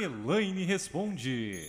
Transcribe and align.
Elaine 0.00 0.64
responde. 0.64 1.68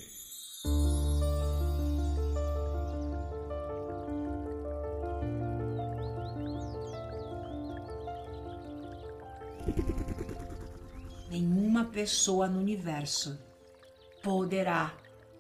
Nenhuma 11.30 11.86
pessoa 11.86 12.48
no 12.48 12.60
universo 12.60 13.40
poderá 14.22 14.94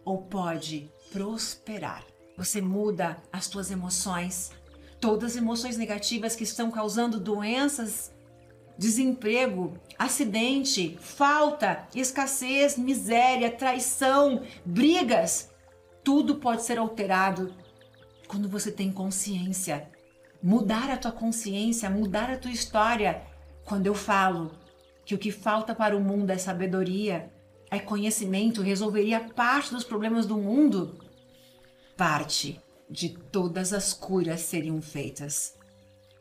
ou 0.05 0.23
pode 0.23 0.91
prosperar. 1.12 2.04
Você 2.38 2.62
muda 2.62 3.18
as 3.32 3.46
suas 3.46 3.70
emoções, 3.70 4.52
todas 5.00 5.32
as 5.32 5.38
emoções 5.38 5.78
negativas 5.78 6.36
que 6.36 6.44
estão 6.44 6.71
causando 6.71 7.20
doenças, 7.20 8.12
desemprego, 8.80 9.77
acidente, 9.98 10.98
falta, 11.02 11.86
escassez, 11.93 12.78
miséria, 12.78 13.52
traição, 13.52 14.42
brigas. 14.64 15.52
Tudo 16.02 16.36
pode 16.36 16.64
ser 16.64 16.79
alterado 16.79 17.54
quando 18.25 18.47
você 18.47 18.71
tem 18.71 18.89
consciência. 18.89 19.92
Mudar 20.42 20.89
a 20.89 20.96
tua 20.96 21.11
consciência, 21.11 21.89
mudar 21.89 22.29
a 22.29 22.38
tua 22.38 22.52
história. 22.52 23.21
Quando 23.65 23.86
eu 23.86 23.93
falo 23.93 24.52
que 25.04 25.14
o 25.14 25.18
que 25.18 25.30
falta 25.30 25.75
para 25.75 25.97
o 25.97 26.00
mundo 26.00 26.30
é 26.30 26.38
sabedoria, 26.38 27.30
é 27.69 27.80
conhecimento, 27.80 28.61
resolveria 28.61 29.19
parte 29.19 29.71
dos 29.71 29.83
problemas 29.83 30.25
do 30.25 30.38
mundo, 30.38 30.97
parte 31.97 32.61
de 32.89 33.09
todas 33.09 33.73
as 33.73 33.94
curas 33.94 34.39
seriam 34.39 34.81
feitas. 34.81 35.58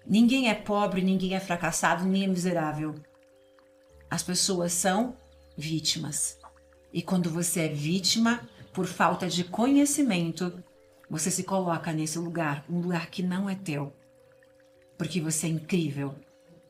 Ninguém 0.09 0.49
é 0.49 0.55
pobre, 0.55 1.03
ninguém 1.03 1.35
é 1.35 1.41
fracassado, 1.41 2.05
ninguém 2.05 2.25
é 2.25 2.29
miserável. 2.29 2.95
As 4.11 4.23
pessoas 4.23 4.73
são 4.73 5.15
vítimas. 5.55 6.39
E 6.91 7.03
quando 7.03 7.29
você 7.29 7.61
é 7.61 7.69
vítima, 7.69 8.41
por 8.73 8.87
falta 8.87 9.29
de 9.29 9.45
conhecimento, 9.45 10.63
você 11.11 11.31
se 11.31 11.45
coloca 11.45 11.93
nesse 11.93 12.19
lugar, 12.19 12.65
um 12.71 12.81
lugar 12.81 13.11
que 13.11 13.23
não 13.23 13.51
é 13.51 13.55
teu. 13.55 13.93
Porque 14.97 15.21
você 15.21 15.47
é 15.47 15.51
incrível, 15.51 16.15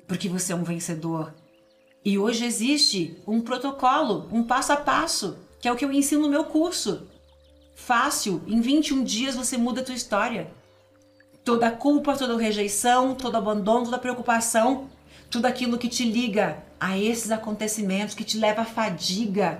porque 0.08 0.28
você 0.28 0.52
é 0.52 0.56
um 0.56 0.64
vencedor. 0.64 1.32
E 2.04 2.18
hoje 2.18 2.44
existe 2.44 3.22
um 3.24 3.40
protocolo, 3.40 4.28
um 4.32 4.42
passo 4.42 4.72
a 4.72 4.76
passo, 4.76 5.38
que 5.60 5.68
é 5.68 5.72
o 5.72 5.76
que 5.76 5.84
eu 5.84 5.92
ensino 5.92 6.22
no 6.22 6.28
meu 6.28 6.44
curso. 6.44 7.06
Fácil, 7.72 8.42
em 8.48 8.60
21 8.60 9.04
dias 9.04 9.36
você 9.36 9.56
muda 9.56 9.80
a 9.80 9.84
tua 9.84 9.94
história. 9.94 10.50
Toda 11.48 11.70
culpa, 11.70 12.14
toda 12.14 12.36
rejeição, 12.36 13.14
todo 13.14 13.34
abandono, 13.34 13.86
toda 13.86 13.98
preocupação, 13.98 14.90
tudo 15.30 15.46
aquilo 15.46 15.78
que 15.78 15.88
te 15.88 16.04
liga 16.04 16.62
a 16.78 16.98
esses 16.98 17.30
acontecimentos, 17.30 18.14
que 18.14 18.22
te 18.22 18.36
leva 18.36 18.60
à 18.60 18.64
fadiga, 18.66 19.58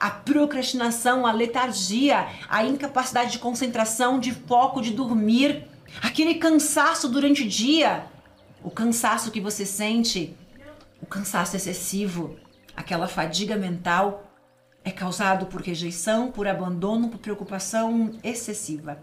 à 0.00 0.10
procrastinação, 0.10 1.24
à 1.24 1.30
letargia, 1.30 2.26
à 2.48 2.64
incapacidade 2.64 3.30
de 3.30 3.38
concentração, 3.38 4.18
de 4.18 4.32
foco, 4.32 4.82
de 4.82 4.92
dormir, 4.92 5.68
aquele 6.02 6.34
cansaço 6.34 7.08
durante 7.08 7.44
o 7.44 7.48
dia, 7.48 8.06
o 8.60 8.68
cansaço 8.68 9.30
que 9.30 9.40
você 9.40 9.64
sente, 9.64 10.36
o 11.00 11.06
cansaço 11.06 11.54
excessivo, 11.54 12.34
aquela 12.74 13.06
fadiga 13.06 13.54
mental, 13.54 14.24
é 14.84 14.90
causado 14.90 15.46
por 15.46 15.60
rejeição, 15.60 16.32
por 16.32 16.48
abandono, 16.48 17.08
por 17.08 17.18
preocupação 17.18 18.10
excessiva, 18.24 18.98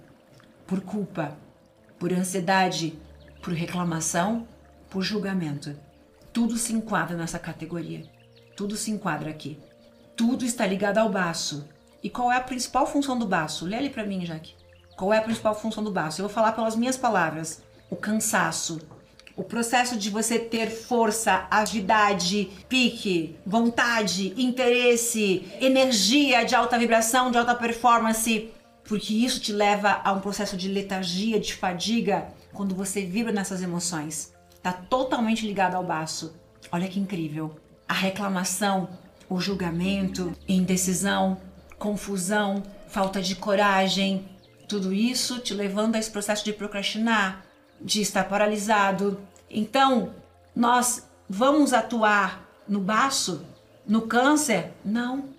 por 0.68 0.82
culpa, 0.82 1.45
por 2.00 2.12
ansiedade, 2.14 2.98
por 3.42 3.54
reclamação, 3.54 4.48
por 4.90 5.02
julgamento. 5.02 5.76
Tudo 6.34 6.58
se 6.58 6.74
enquadra 6.74 7.16
nessa 7.16 7.40
categoria. 7.40 8.04
Tudo 8.56 8.76
se 8.76 8.92
enquadra 8.92 9.30
aqui. 9.30 9.60
Tudo 10.16 10.46
está 10.46 10.66
ligado 10.66 10.98
ao 10.98 11.10
baço. 11.10 11.68
E 12.04 12.10
qual 12.10 12.32
é 12.32 12.38
a 12.38 12.42
principal 12.42 12.86
função 12.86 13.18
do 13.18 13.26
baço? 13.26 13.66
Lê 13.66 13.76
ali 13.76 13.90
para 13.90 14.06
mim, 14.06 14.26
Jaque. 14.26 14.56
Qual 14.96 15.14
é 15.14 15.18
a 15.18 15.22
principal 15.22 15.54
função 15.54 15.84
do 15.84 15.92
baço? 15.92 16.22
Eu 16.22 16.28
vou 16.28 16.34
falar 16.34 16.54
pelas 16.54 16.76
minhas 16.76 16.96
palavras. 16.96 17.62
O 17.90 17.96
cansaço, 17.96 18.80
o 19.36 19.44
processo 19.44 19.98
de 19.98 20.10
você 20.10 20.40
ter 20.40 20.70
força, 20.70 21.46
agilidade, 21.52 22.50
pique, 22.70 23.36
vontade, 23.46 24.34
interesse, 24.42 25.46
energia 25.60 26.46
de 26.46 26.56
alta 26.56 26.78
vibração, 26.78 27.30
de 27.30 27.38
alta 27.38 27.54
performance, 27.54 28.54
porque 28.88 29.14
isso 29.14 29.40
te 29.40 29.52
leva 29.52 30.02
a 30.04 30.14
um 30.14 30.20
processo 30.20 30.56
de 30.56 30.68
letargia, 30.68 31.40
de 31.40 31.54
fadiga, 31.54 32.28
quando 32.54 32.76
você 32.76 33.04
vibra 33.06 33.34
nessas 33.34 33.62
emoções. 33.62 34.34
Tá 34.62 34.72
totalmente 34.72 35.46
ligado 35.46 35.76
ao 35.76 35.84
baço. 35.84 36.36
Olha 36.72 36.88
que 36.88 37.00
incrível. 37.00 37.56
A 37.88 37.94
reclamação, 37.94 38.90
o 39.30 39.40
julgamento, 39.40 40.34
indecisão, 40.48 41.38
confusão, 41.78 42.64
falta 42.88 43.22
de 43.22 43.36
coragem, 43.36 44.28
tudo 44.68 44.94
isso 44.94 45.40
te 45.40 45.54
levando 45.54 45.96
a 45.96 46.00
esse 46.00 46.10
processo 46.10 46.44
de 46.44 46.54
procrastinar, 46.54 47.46
de 47.80 48.02
estar 48.02 48.24
paralisado. 48.24 49.20
Então, 49.50 50.14
nós 50.56 51.08
vamos 51.30 51.74
atuar 51.74 52.48
no 52.68 52.80
baço, 52.80 53.46
no 53.86 54.04
câncer? 54.04 54.74
Não. 54.84 55.35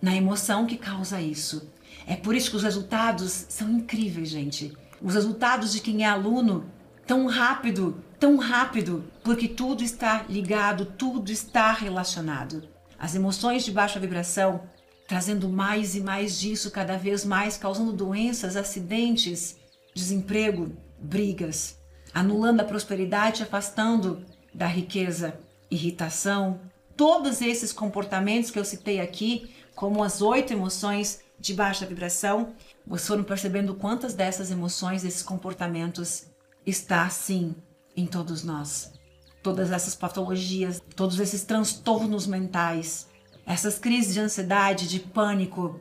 Na 0.00 0.14
emoção 0.14 0.66
que 0.66 0.76
causa 0.76 1.20
isso. 1.20 1.70
É 2.06 2.16
por 2.16 2.34
isso 2.34 2.50
que 2.50 2.56
os 2.56 2.62
resultados 2.62 3.46
são 3.48 3.70
incríveis, 3.70 4.28
gente. 4.28 4.72
Os 5.02 5.14
resultados 5.14 5.72
de 5.72 5.80
quem 5.80 6.04
é 6.04 6.08
aluno 6.08 6.70
tão 7.06 7.26
rápido, 7.26 8.02
tão 8.18 8.36
rápido, 8.36 9.04
porque 9.22 9.48
tudo 9.48 9.82
está 9.82 10.24
ligado, 10.28 10.84
tudo 10.84 11.30
está 11.30 11.72
relacionado. 11.72 12.68
As 12.98 13.14
emoções 13.14 13.64
de 13.64 13.72
baixa 13.72 14.00
vibração 14.00 14.62
trazendo 15.08 15.48
mais 15.48 15.96
e 15.96 16.00
mais 16.00 16.38
disso 16.38 16.70
cada 16.70 16.98
vez 16.98 17.24
mais, 17.24 17.56
causando 17.56 17.94
doenças, 17.94 18.56
acidentes, 18.56 19.56
desemprego, 19.94 20.76
brigas, 20.98 21.78
anulando 22.12 22.60
a 22.60 22.64
prosperidade, 22.64 23.42
afastando 23.42 24.22
da 24.52 24.66
riqueza, 24.66 25.40
irritação, 25.70 26.60
todos 26.94 27.40
esses 27.40 27.72
comportamentos 27.72 28.50
que 28.50 28.58
eu 28.58 28.64
citei 28.64 29.00
aqui, 29.00 29.50
como 29.78 30.02
as 30.02 30.20
oito 30.20 30.52
emoções 30.52 31.20
de 31.38 31.54
baixa 31.54 31.86
vibração, 31.86 32.52
vocês 32.84 33.06
foram 33.06 33.22
percebendo 33.22 33.76
quantas 33.76 34.12
dessas 34.12 34.50
emoções, 34.50 35.04
esses 35.04 35.22
comportamentos 35.22 36.26
está 36.66 37.08
sim 37.08 37.54
em 37.96 38.04
todos 38.04 38.42
nós. 38.42 38.92
Todas 39.40 39.70
essas 39.70 39.94
patologias, 39.94 40.82
todos 40.96 41.20
esses 41.20 41.44
transtornos 41.44 42.26
mentais, 42.26 43.06
essas 43.46 43.78
crises 43.78 44.14
de 44.14 44.18
ansiedade, 44.18 44.88
de 44.88 44.98
pânico, 44.98 45.80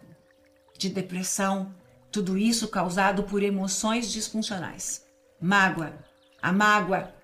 de 0.77 0.89
depressão, 0.89 1.73
tudo 2.11 2.37
isso 2.37 2.67
causado 2.67 3.23
por 3.23 3.41
emoções 3.41 4.11
disfuncionais. 4.11 5.07
Mágoa, 5.41 5.91
a 6.39 6.53
mágoa 6.53 7.15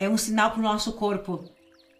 é 0.00 0.08
um 0.08 0.16
sinal 0.16 0.52
para 0.52 0.60
o 0.60 0.62
nosso 0.62 0.94
corpo. 0.94 1.44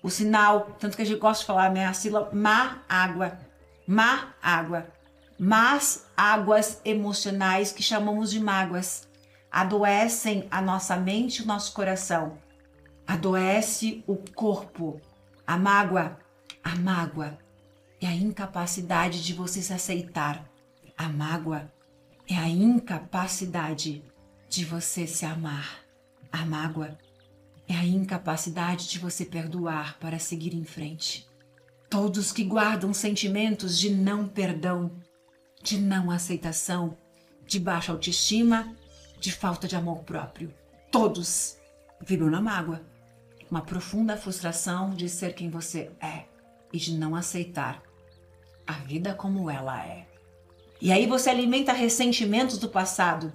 O 0.03 0.09
sinal, 0.09 0.75
tanto 0.81 0.97
que 0.97 1.03
a 1.03 1.05
gente 1.05 1.21
gosta 1.21 1.43
de 1.43 1.47
falar, 1.47 1.71
né? 1.71 1.85
A 1.85 1.93
sílaba 1.93 2.35
má 2.35 2.83
água. 2.89 3.52
Má 3.87 4.35
água. 4.41 4.87
Más 5.39 6.07
águas 6.17 6.81
emocionais 6.85 7.73
que 7.73 7.83
chamamos 7.83 8.31
de 8.31 8.39
mágoas 8.39 9.09
adoecem 9.51 10.47
a 10.51 10.63
nossa 10.63 10.97
mente 10.97 11.39
e 11.39 11.43
o 11.43 11.47
nosso 11.47 11.73
coração. 11.73 12.39
Adoece 13.07 14.05
o 14.07 14.17
corpo. 14.17 15.01
A 15.47 15.59
mágoa, 15.59 16.19
a 16.63 16.77
mágoa 16.77 17.39
é 18.01 18.07
a 18.07 18.15
incapacidade 18.15 19.23
de 19.23 19.35
você 19.35 19.61
se 19.61 19.73
aceitar. 19.73 20.49
A 20.97 21.09
mágoa 21.09 21.71
é 22.29 22.37
a 22.37 22.49
incapacidade 22.49 24.05
de 24.49 24.65
você 24.65 25.07
se 25.07 25.27
amar. 25.27 25.81
A 26.31 26.47
mágoa 26.47 26.97
é 27.69 27.75
a 27.75 27.85
incapacidade 27.85 28.89
de 28.89 28.99
você 28.99 29.25
perdoar 29.25 29.99
para 29.99 30.19
seguir 30.19 30.55
em 30.55 30.65
frente. 30.65 31.32
Todos 31.93 32.33
que 32.33 32.43
guardam 32.43 32.95
sentimentos 32.95 33.79
de 33.79 33.91
não 33.91 34.27
perdão, 34.27 34.93
de 35.63 35.79
não 35.79 36.11
aceitação, 36.11 36.97
de 37.47 37.61
baixa 37.61 37.93
autoestima, 37.93 38.75
de 39.21 39.31
falta 39.31 39.69
de 39.69 39.77
amor 39.77 39.99
próprio, 39.99 40.55
todos 40.91 41.59
vibram 42.01 42.31
na 42.31 42.41
mágoa. 42.41 42.81
Uma 43.51 43.61
profunda 43.61 44.17
frustração 44.17 44.95
de 44.95 45.07
ser 45.07 45.35
quem 45.35 45.51
você 45.51 45.91
é 46.01 46.25
e 46.73 46.79
de 46.79 46.97
não 46.97 47.15
aceitar 47.15 47.83
a 48.67 48.73
vida 48.73 49.13
como 49.13 49.51
ela 49.51 49.85
é. 49.85 50.07
E 50.81 50.91
aí 50.91 51.07
você 51.07 51.29
alimenta 51.29 51.75
ressentimentos 51.75 52.57
do 52.57 52.71
passado, 52.71 53.31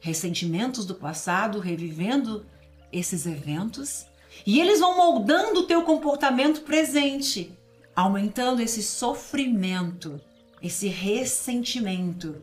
ressentimentos 0.00 0.86
do 0.86 0.94
passado, 0.94 1.58
revivendo 1.58 2.46
esses 2.90 3.26
eventos, 3.26 4.06
e 4.46 4.58
eles 4.58 4.80
vão 4.80 4.96
moldando 4.96 5.60
o 5.60 5.66
teu 5.66 5.82
comportamento 5.82 6.62
presente, 6.62 7.59
aumentando 8.00 8.62
esse 8.62 8.82
sofrimento, 8.82 10.20
esse 10.62 10.88
ressentimento. 10.88 12.42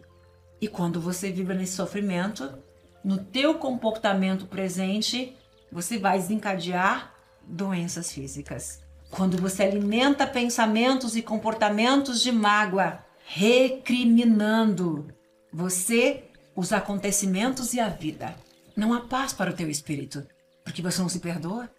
E 0.62 0.68
quando 0.68 1.02
você 1.02 1.32
vibra 1.32 1.56
nesse 1.56 1.74
sofrimento, 1.76 2.58
no 3.04 3.18
teu 3.18 3.56
comportamento 3.56 4.46
presente, 4.46 5.36
você 5.72 5.98
vai 5.98 6.20
desencadear 6.20 7.14
doenças 7.44 8.12
físicas. 8.12 8.82
quando 9.10 9.38
você 9.38 9.64
alimenta 9.64 10.28
pensamentos 10.28 11.16
e 11.16 11.22
comportamentos 11.22 12.22
de 12.22 12.30
mágoa, 12.30 13.00
recriminando 13.26 15.08
você, 15.52 16.26
os 16.54 16.74
acontecimentos 16.74 17.74
e 17.74 17.80
a 17.80 17.88
vida. 17.88 18.36
Não 18.76 18.94
há 18.94 19.00
paz 19.00 19.32
para 19.32 19.52
o 19.52 19.54
teu 19.54 19.70
espírito, 19.70 20.28
porque 20.64 20.82
você 20.82 21.02
não 21.02 21.08
se 21.08 21.20
perdoa, 21.20 21.70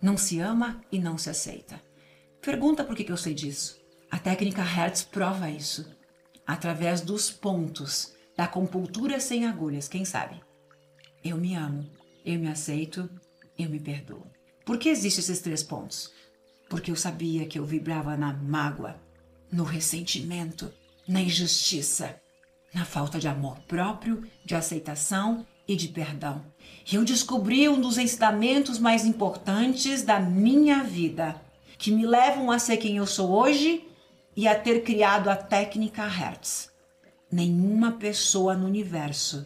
não 0.00 0.16
se 0.16 0.38
ama 0.40 0.80
e 0.92 0.98
não 0.98 1.16
se 1.16 1.30
aceita. 1.30 1.80
Pergunta 2.44 2.84
por 2.84 2.94
que, 2.94 3.04
que 3.04 3.10
eu 3.12 3.16
sei 3.16 3.32
disso. 3.32 3.80
A 4.10 4.18
técnica 4.18 4.62
Hertz 4.62 5.02
prova 5.02 5.48
isso. 5.48 5.90
Através 6.46 7.00
dos 7.00 7.30
pontos 7.30 8.12
da 8.36 8.46
compultura 8.46 9.18
sem 9.18 9.46
agulhas, 9.46 9.88
quem 9.88 10.04
sabe? 10.04 10.42
Eu 11.24 11.38
me 11.38 11.54
amo, 11.54 11.88
eu 12.22 12.38
me 12.38 12.48
aceito, 12.48 13.08
eu 13.58 13.70
me 13.70 13.80
perdoo. 13.80 14.26
Por 14.62 14.76
que 14.76 14.90
existem 14.90 15.22
esses 15.22 15.40
três 15.40 15.62
pontos? 15.62 16.12
Porque 16.68 16.90
eu 16.90 16.96
sabia 16.96 17.46
que 17.46 17.58
eu 17.58 17.64
vibrava 17.64 18.14
na 18.14 18.34
mágoa, 18.34 19.00
no 19.50 19.64
ressentimento, 19.64 20.70
na 21.08 21.22
injustiça, 21.22 22.20
na 22.74 22.84
falta 22.84 23.18
de 23.18 23.26
amor 23.26 23.58
próprio, 23.60 24.22
de 24.44 24.54
aceitação 24.54 25.46
e 25.66 25.74
de 25.74 25.88
perdão. 25.88 26.44
E 26.92 26.94
eu 26.94 27.06
descobri 27.06 27.70
um 27.70 27.80
dos 27.80 27.96
ensinamentos 27.96 28.78
mais 28.78 29.06
importantes 29.06 30.02
da 30.02 30.20
minha 30.20 30.84
vida 30.84 31.40
que 31.84 31.90
me 31.90 32.06
levam 32.06 32.50
a 32.50 32.58
ser 32.58 32.78
quem 32.78 32.96
eu 32.96 33.06
sou 33.06 33.30
hoje 33.30 33.86
e 34.34 34.48
a 34.48 34.58
ter 34.58 34.80
criado 34.80 35.28
a 35.28 35.36
técnica 35.36 36.06
Hertz. 36.06 36.72
Nenhuma 37.30 37.92
pessoa 37.92 38.54
no 38.54 38.64
universo 38.64 39.44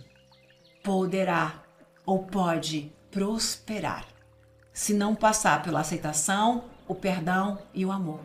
poderá 0.81 1.65
ou 2.07 2.23
pode 2.23 2.93
prosperar 3.11 4.07
se 4.73 4.95
não 4.95 5.17
passar 5.17 5.65
pela 5.65 5.81
aceitação, 5.81 6.67
o 6.87 6.95
perdão 6.95 7.59
e 7.75 7.85
o 7.85 7.91
amor 7.91 8.21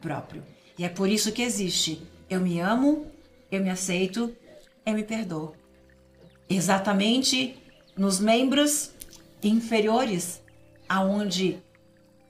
próprio. 0.00 0.42
E 0.76 0.84
é 0.84 0.88
por 0.88 1.08
isso 1.08 1.30
que 1.30 1.42
existe. 1.42 2.04
Eu 2.28 2.40
me 2.40 2.58
amo, 2.58 3.06
eu 3.48 3.62
me 3.62 3.70
aceito, 3.70 4.36
eu 4.84 4.92
me 4.92 5.04
perdoo. 5.04 5.54
Exatamente 6.50 7.56
nos 7.96 8.18
membros 8.18 8.90
inferiores, 9.40 10.42
aonde 10.88 11.62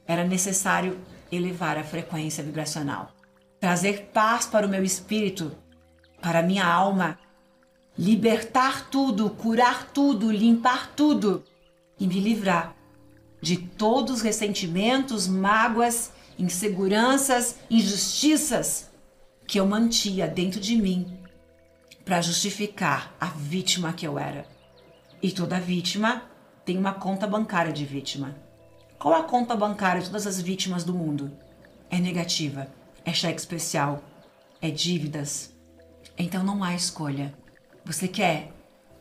era 0.07 0.25
necessário 0.25 0.99
elevar 1.31 1.77
a 1.77 1.85
frequência 1.85 2.43
vibracional, 2.43 3.13
trazer 3.61 4.11
paz 4.13 4.47
para 4.47 4.67
o 4.67 4.71
meu 4.71 4.85
espírito, 4.85 5.53
para 6.21 6.39
a 6.41 6.43
minha 6.43 6.65
alma, 6.65 7.19
libertar 7.99 8.89
tudo, 8.91 9.31
curar 9.31 9.91
tudo, 9.91 10.31
limpar 10.31 10.93
tudo 10.95 11.45
e 11.99 12.07
me 12.07 12.21
livrar 12.21 12.75
de 13.41 13.57
todos 13.57 14.17
os 14.17 14.23
ressentimentos, 14.23 15.27
mágoas, 15.27 16.13
inseguranças, 16.39 17.57
injustiças 17.71 18.91
que 19.47 19.59
eu 19.59 19.67
mantia 19.67 20.27
dentro 20.27 20.61
de 20.61 20.77
mim 20.77 21.19
para 22.05 22.21
justificar 22.21 23.15
a 23.21 23.27
vítima 23.27 23.93
que 23.93 24.07
eu 24.07 24.19
era. 24.19 24.47
E 25.23 25.31
toda 25.31 25.59
vítima 25.59 26.23
tem 26.65 26.77
uma 26.77 26.93
conta 26.93 27.27
bancária 27.27 27.73
de 27.73 27.85
vítima. 27.85 28.37
Qual 28.99 29.15
a 29.15 29.25
conta 29.25 29.55
bancária 29.55 30.01
de 30.01 30.07
todas 30.07 30.27
as 30.27 30.41
vítimas 30.41 30.83
do 30.83 30.95
mundo? 30.95 31.31
É 31.91 31.99
negativa, 31.99 32.69
é 33.05 33.13
cheque 33.13 33.39
especial, 33.39 34.03
é 34.61 34.71
dívidas. 34.71 35.55
Então 36.17 36.43
não 36.43 36.65
há 36.65 36.75
escolha. 36.75 37.35
Você 37.85 38.09
quer 38.09 38.53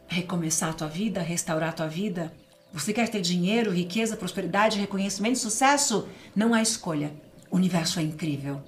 recomeçar 0.08 0.70
a 0.70 0.74
tua 0.74 0.88
vida, 0.88 1.22
restaurar 1.22 1.70
a 1.70 1.74
tua 1.74 1.88
vida? 1.88 2.34
Você 2.74 2.92
quer 2.92 3.08
ter 3.08 3.22
dinheiro, 3.22 3.72
riqueza, 3.72 4.18
prosperidade, 4.18 4.78
reconhecimento, 4.78 5.40
sucesso? 5.40 6.10
Não 6.36 6.54
há 6.54 6.62
escolha. 6.62 7.14
O 7.50 7.56
universo 7.56 8.00
é 8.00 8.04
incrível. 8.04 8.62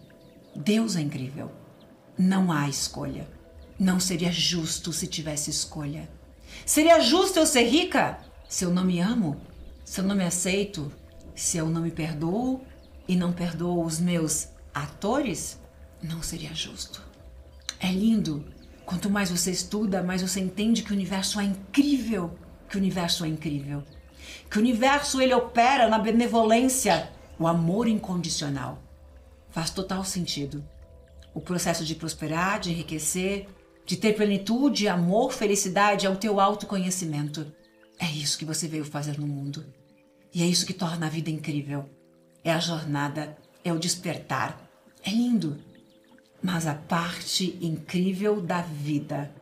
Deus 0.55 0.95
é 0.95 1.01
incrível. 1.01 1.51
Não 2.17 2.51
há 2.51 2.69
escolha. 2.69 3.27
Não 3.77 3.99
seria 3.99 4.31
justo 4.31 4.93
se 4.93 5.05
tivesse 5.07 5.49
escolha. 5.49 6.09
Seria 6.65 7.01
justo 7.01 7.37
eu 7.37 7.45
ser 7.45 7.63
rica 7.63 8.17
se 8.47 8.63
eu 8.63 8.71
não 8.71 8.85
me 8.85 9.01
amo, 9.01 9.39
se 9.83 9.99
eu 9.99 10.05
não 10.05 10.15
me 10.15 10.23
aceito, 10.23 10.89
se 11.37 11.59
eu 11.59 11.69
não 11.69 11.83
me 11.83 11.91
perdoo 11.91 12.65
e 13.07 13.15
não 13.15 13.31
perdoo 13.31 13.85
os 13.85 13.99
meus 13.99 14.49
atores, 14.73 15.59
não 16.01 16.21
seria 16.23 16.53
justo. 16.53 17.01
É 17.79 17.91
lindo. 17.91 18.43
Quanto 18.85 19.07
mais 19.07 19.29
você 19.29 19.51
estuda, 19.51 20.01
mais 20.01 20.23
você 20.23 20.39
entende 20.39 20.81
que 20.81 20.91
o 20.91 20.95
universo 20.95 21.39
é 21.39 21.43
incrível, 21.43 22.35
que 22.67 22.75
o 22.75 22.79
universo 22.79 23.23
é 23.23 23.27
incrível. 23.27 23.83
Que 24.49 24.57
o 24.57 24.61
universo 24.61 25.21
ele 25.21 25.33
opera 25.33 25.87
na 25.87 25.99
benevolência, 25.99 27.11
o 27.37 27.45
amor 27.45 27.87
incondicional. 27.87 28.81
Faz 29.51 29.69
total 29.69 30.03
sentido. 30.03 30.65
O 31.35 31.39
processo 31.39 31.85
de 31.85 31.93
prosperar, 31.93 32.59
de 32.59 32.71
enriquecer, 32.71 33.47
de 33.85 33.95
ter 33.95 34.13
plenitude, 34.13 34.87
amor, 34.87 35.31
felicidade 35.33 36.07
é 36.07 36.09
o 36.09 36.15
teu 36.15 36.39
autoconhecimento. 36.39 37.45
É 37.99 38.07
isso 38.07 38.39
que 38.39 38.45
você 38.45 38.67
veio 38.67 38.85
fazer 38.85 39.19
no 39.19 39.27
mundo. 39.27 39.63
E 40.37 40.43
é 40.43 40.45
isso 40.45 40.67
que 40.67 40.73
torna 40.73 41.07
a 41.07 41.09
vida 41.09 41.31
incrível. 41.31 41.89
É 42.43 42.53
a 42.53 42.59
jornada, 42.59 43.35
é 43.63 43.73
o 43.73 43.79
despertar. 43.79 44.69
É 45.03 45.09
lindo. 45.09 45.57
Mas 46.43 46.67
a 46.67 46.75
parte 46.75 47.57
incrível 47.59 48.39
da 48.39 48.61
vida 48.61 49.33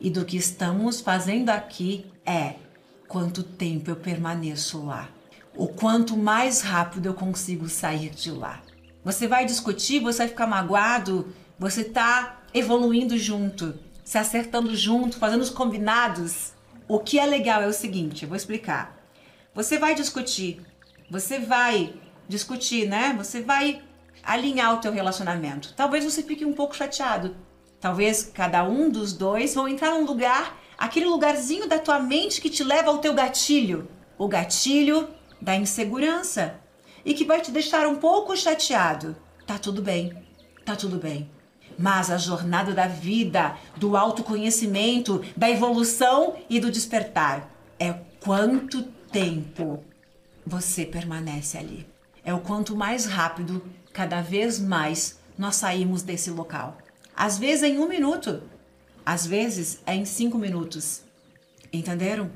e 0.00 0.08
do 0.08 0.24
que 0.24 0.38
estamos 0.38 0.98
fazendo 0.98 1.50
aqui 1.50 2.06
é 2.24 2.54
quanto 3.06 3.42
tempo 3.42 3.90
eu 3.90 3.96
permaneço 3.96 4.82
lá. 4.82 5.10
O 5.54 5.68
quanto 5.68 6.16
mais 6.16 6.62
rápido 6.62 7.04
eu 7.04 7.12
consigo 7.12 7.68
sair 7.68 8.08
de 8.08 8.30
lá. 8.30 8.62
Você 9.04 9.28
vai 9.28 9.44
discutir, 9.44 10.00
você 10.00 10.20
vai 10.20 10.28
ficar 10.28 10.46
magoado, 10.46 11.34
você 11.58 11.82
está 11.82 12.40
evoluindo 12.54 13.18
junto, 13.18 13.78
se 14.02 14.16
acertando 14.16 14.74
junto, 14.74 15.18
fazendo 15.18 15.42
os 15.42 15.50
combinados. 15.50 16.54
O 16.88 16.98
que 16.98 17.18
é 17.18 17.26
legal 17.26 17.60
é 17.60 17.66
o 17.66 17.74
seguinte, 17.74 18.22
eu 18.22 18.28
vou 18.30 18.36
explicar. 18.38 18.99
Você 19.54 19.78
vai 19.78 19.94
discutir, 19.94 20.60
você 21.10 21.40
vai 21.40 21.92
discutir, 22.28 22.88
né? 22.88 23.14
Você 23.18 23.42
vai 23.42 23.82
alinhar 24.22 24.74
o 24.74 24.78
teu 24.78 24.92
relacionamento. 24.92 25.74
Talvez 25.76 26.04
você 26.04 26.22
fique 26.22 26.44
um 26.44 26.52
pouco 26.52 26.76
chateado. 26.76 27.36
Talvez 27.80 28.30
cada 28.32 28.62
um 28.62 28.88
dos 28.88 29.12
dois 29.12 29.54
vão 29.54 29.66
entrar 29.66 29.90
num 29.90 30.04
lugar, 30.04 30.56
aquele 30.78 31.06
lugarzinho 31.06 31.66
da 31.66 31.78
tua 31.78 31.98
mente 31.98 32.40
que 32.40 32.50
te 32.50 32.62
leva 32.62 32.90
ao 32.90 32.98
teu 32.98 33.12
gatilho, 33.12 33.88
o 34.16 34.28
gatilho 34.28 35.08
da 35.40 35.56
insegurança 35.56 36.60
e 37.04 37.12
que 37.12 37.24
vai 37.24 37.40
te 37.40 37.50
deixar 37.50 37.88
um 37.88 37.96
pouco 37.96 38.36
chateado. 38.36 39.16
Tá 39.46 39.58
tudo 39.58 39.82
bem. 39.82 40.12
Tá 40.64 40.76
tudo 40.76 40.96
bem. 40.96 41.28
Mas 41.76 42.10
a 42.10 42.18
jornada 42.18 42.72
da 42.72 42.86
vida, 42.86 43.56
do 43.76 43.96
autoconhecimento, 43.96 45.24
da 45.36 45.50
evolução 45.50 46.36
e 46.48 46.60
do 46.60 46.70
despertar 46.70 47.50
é 47.78 47.94
quanto 48.22 48.99
tempo 49.12 49.82
você 50.46 50.84
permanece 50.84 51.58
ali. 51.58 51.86
É 52.24 52.32
o 52.32 52.40
quanto 52.40 52.76
mais 52.76 53.06
rápido, 53.06 53.62
cada 53.92 54.20
vez 54.20 54.58
mais, 54.58 55.18
nós 55.36 55.56
saímos 55.56 56.02
desse 56.02 56.30
local. 56.30 56.78
Às 57.16 57.38
vezes 57.38 57.62
é 57.62 57.68
em 57.68 57.78
um 57.78 57.88
minuto, 57.88 58.42
às 59.04 59.26
vezes 59.26 59.80
é 59.86 59.94
em 59.94 60.04
cinco 60.04 60.38
minutos. 60.38 61.02
Entenderam? 61.72 62.30